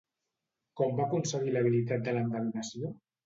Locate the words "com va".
0.79-1.05